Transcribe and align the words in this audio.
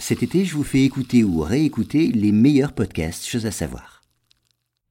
Cet 0.00 0.22
été, 0.22 0.46
je 0.46 0.56
vous 0.56 0.64
fais 0.64 0.82
écouter 0.82 1.24
ou 1.24 1.40
réécouter 1.40 2.10
les 2.10 2.32
meilleurs 2.32 2.72
podcasts, 2.72 3.26
choses 3.26 3.44
à 3.44 3.50
savoir. 3.50 4.00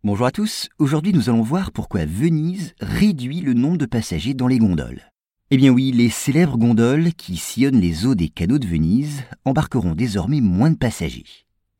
Bonjour 0.03 0.27
à 0.27 0.31
tous, 0.31 0.69
aujourd'hui 0.77 1.13
nous 1.13 1.29
allons 1.29 1.41
voir 1.41 1.71
pourquoi 1.71 2.05
Venise 2.05 2.75
réduit 2.79 3.41
le 3.41 3.55
nombre 3.55 3.79
de 3.79 3.87
passagers 3.87 4.35
dans 4.35 4.47
les 4.47 4.59
gondoles. 4.59 5.01
Eh 5.49 5.57
bien 5.57 5.71
oui, 5.71 5.91
les 5.91 6.11
célèbres 6.11 6.59
gondoles 6.59 7.11
qui 7.15 7.37
sillonnent 7.37 7.81
les 7.81 8.05
eaux 8.05 8.13
des 8.13 8.29
canaux 8.29 8.59
de 8.59 8.67
Venise 8.67 9.23
embarqueront 9.45 9.95
désormais 9.95 10.41
moins 10.41 10.69
de 10.69 10.77
passagers. 10.77 11.25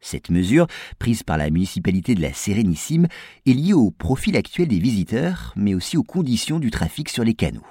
Cette 0.02 0.32
mesure, 0.32 0.66
prise 0.98 1.22
par 1.22 1.38
la 1.38 1.52
municipalité 1.52 2.16
de 2.16 2.22
la 2.24 2.34
Sérénissime, 2.34 3.08
est 3.46 3.54
liée 3.54 3.74
au 3.74 3.92
profil 3.92 4.38
actuel 4.38 4.70
des 4.70 4.80
visiteurs, 4.80 5.54
mais 5.56 5.76
aussi 5.76 5.98
aux 5.98 6.04
conditions 6.04 6.60
du 6.60 6.72
trafic 6.72 7.10
sur 7.10 7.24
les 7.24 7.36
canaux. 7.36 7.66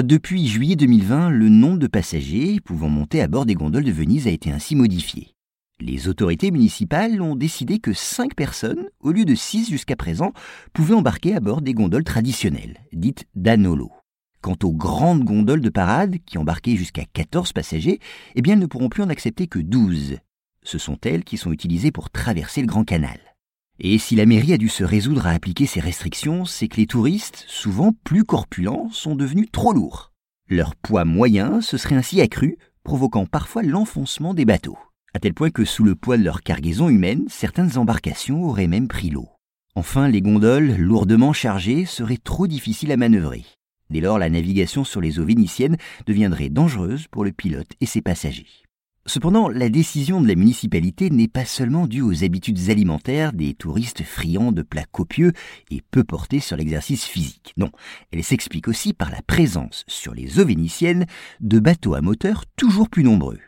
Depuis 0.00 0.46
juillet 0.46 0.74
2020, 0.74 1.28
le 1.28 1.50
nombre 1.50 1.78
de 1.78 1.86
passagers 1.86 2.60
pouvant 2.60 2.88
monter 2.88 3.20
à 3.20 3.28
bord 3.28 3.44
des 3.44 3.54
gondoles 3.54 3.84
de 3.84 3.92
Venise 3.92 4.26
a 4.26 4.30
été 4.30 4.50
ainsi 4.50 4.74
modifié. 4.74 5.34
Les 5.80 6.08
autorités 6.08 6.50
municipales 6.50 7.20
ont 7.20 7.36
décidé 7.36 7.78
que 7.78 7.92
5 7.92 8.34
personnes, 8.34 8.86
au 9.00 9.12
lieu 9.12 9.26
de 9.26 9.34
6 9.34 9.68
jusqu'à 9.68 9.94
présent, 9.94 10.32
pouvaient 10.72 10.94
embarquer 10.94 11.34
à 11.34 11.40
bord 11.40 11.60
des 11.60 11.74
gondoles 11.74 12.04
traditionnelles, 12.04 12.78
dites 12.94 13.26
danolo. 13.34 13.90
Quant 14.40 14.56
aux 14.62 14.72
grandes 14.72 15.24
gondoles 15.24 15.60
de 15.60 15.68
parade, 15.68 16.16
qui 16.24 16.38
embarquaient 16.38 16.76
jusqu'à 16.76 17.04
14 17.12 17.52
passagers, 17.52 18.00
eh 18.34 18.40
bien 18.40 18.54
elles 18.54 18.60
ne 18.60 18.66
pourront 18.66 18.88
plus 18.88 19.02
en 19.02 19.10
accepter 19.10 19.46
que 19.46 19.58
12. 19.58 20.16
Ce 20.62 20.78
sont 20.78 20.98
elles 21.04 21.24
qui 21.24 21.36
sont 21.36 21.52
utilisées 21.52 21.92
pour 21.92 22.08
traverser 22.08 22.62
le 22.62 22.66
Grand 22.66 22.84
Canal. 22.84 23.18
Et 23.78 23.98
si 23.98 24.16
la 24.16 24.26
mairie 24.26 24.52
a 24.52 24.58
dû 24.58 24.68
se 24.68 24.84
résoudre 24.84 25.26
à 25.26 25.30
appliquer 25.30 25.66
ces 25.66 25.80
restrictions, 25.80 26.44
c'est 26.44 26.68
que 26.68 26.76
les 26.76 26.86
touristes, 26.86 27.44
souvent 27.48 27.92
plus 28.04 28.24
corpulents, 28.24 28.90
sont 28.90 29.16
devenus 29.16 29.48
trop 29.50 29.72
lourds. 29.72 30.12
Leur 30.48 30.76
poids 30.76 31.04
moyen 31.04 31.60
se 31.60 31.76
serait 31.76 31.94
ainsi 31.94 32.20
accru, 32.20 32.58
provoquant 32.84 33.26
parfois 33.26 33.62
l'enfoncement 33.62 34.34
des 34.34 34.44
bateaux, 34.44 34.78
à 35.14 35.18
tel 35.18 35.34
point 35.34 35.50
que 35.50 35.64
sous 35.64 35.84
le 35.84 35.94
poids 35.94 36.16
de 36.16 36.22
leur 36.22 36.42
cargaison 36.42 36.88
humaine, 36.88 37.24
certaines 37.28 37.78
embarcations 37.78 38.44
auraient 38.44 38.66
même 38.66 38.88
pris 38.88 39.10
l'eau. 39.10 39.28
Enfin, 39.74 40.08
les 40.08 40.20
gondoles, 40.20 40.76
lourdement 40.76 41.32
chargées, 41.32 41.86
seraient 41.86 42.18
trop 42.22 42.46
difficiles 42.46 42.92
à 42.92 42.96
manœuvrer. 42.96 43.44
Dès 43.88 44.00
lors, 44.00 44.18
la 44.18 44.30
navigation 44.30 44.84
sur 44.84 45.00
les 45.00 45.18
eaux 45.18 45.24
vénitiennes 45.24 45.76
deviendrait 46.06 46.50
dangereuse 46.50 47.08
pour 47.08 47.24
le 47.24 47.32
pilote 47.32 47.72
et 47.80 47.86
ses 47.86 48.02
passagers. 48.02 48.62
Cependant, 49.04 49.48
la 49.48 49.68
décision 49.68 50.20
de 50.20 50.28
la 50.28 50.36
municipalité 50.36 51.10
n'est 51.10 51.26
pas 51.26 51.44
seulement 51.44 51.88
due 51.88 52.02
aux 52.02 52.22
habitudes 52.22 52.70
alimentaires 52.70 53.32
des 53.32 53.52
touristes 53.52 54.04
friands 54.04 54.52
de 54.52 54.62
plats 54.62 54.84
copieux 54.84 55.32
et 55.72 55.82
peu 55.90 56.04
portés 56.04 56.38
sur 56.38 56.56
l'exercice 56.56 57.04
physique. 57.04 57.52
Non, 57.56 57.70
elle 58.12 58.22
s'explique 58.22 58.68
aussi 58.68 58.92
par 58.92 59.10
la 59.10 59.20
présence 59.22 59.84
sur 59.88 60.14
les 60.14 60.38
eaux 60.38 60.46
vénitiennes 60.46 61.06
de 61.40 61.58
bateaux 61.58 61.94
à 61.94 62.00
moteur 62.00 62.44
toujours 62.56 62.88
plus 62.88 63.02
nombreux. 63.02 63.40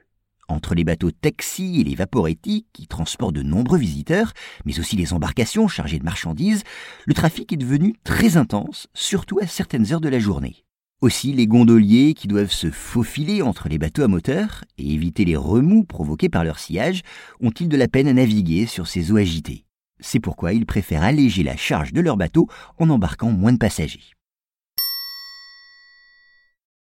Entre 0.49 0.75
les 0.75 0.85
bateaux 0.85 1.13
taxis 1.13 1.81
et 1.81 1.85
les 1.85 1.95
vaporetti 1.95 2.67
qui 2.73 2.89
transportent 2.89 3.37
de 3.37 3.43
nombreux 3.43 3.79
visiteurs, 3.79 4.33
mais 4.65 4.81
aussi 4.81 4.97
les 4.97 5.13
embarcations 5.13 5.69
chargées 5.69 6.01
de 6.01 6.05
marchandises, 6.05 6.65
le 7.07 7.15
trafic 7.15 7.53
est 7.53 7.57
devenu 7.57 7.95
très 8.03 8.37
intense, 8.37 8.89
surtout 8.93 9.39
à 9.41 9.47
certaines 9.47 9.93
heures 9.93 10.01
de 10.01 10.09
la 10.09 10.19
journée. 10.19 10.65
Aussi, 11.05 11.35
les 11.35 11.47
gondoliers 11.47 12.15
qui 12.15 12.29
doivent 12.29 12.51
se 12.51 12.71
faufiler 12.71 13.43
entre 13.43 13.69
les 13.69 13.77
bateaux 13.77 14.05
à 14.05 14.09
moteur 14.09 14.65
et 14.79 14.95
éviter 14.95 15.27
les 15.27 15.37
remous 15.37 15.85
provoqués 15.85 16.31
par 16.31 16.45
leur 16.45 16.59
sillage 16.59 17.03
ont-ils 17.43 17.69
de 17.69 17.77
la 17.77 17.89
peine 17.89 18.09
à 18.09 18.15
naviguer 18.15 18.65
sur 18.65 18.87
ces 18.87 19.13
eaux 19.13 19.19
agitées? 19.19 19.67
C'est 20.01 20.19
pourquoi 20.19 20.55
ils 20.55 20.65
préfèrent 20.65 21.03
alléger 21.03 21.43
la 21.43 21.59
charge 21.59 21.93
de 21.93 22.01
leur 22.01 22.17
bateau 22.17 22.49
en 22.79 22.89
embarquant 22.89 23.31
moins 23.31 23.53
de 23.53 23.59
passagers. 23.59 24.14